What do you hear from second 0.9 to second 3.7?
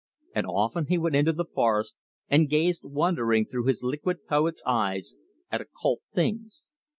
went into the forest and gazed wondering through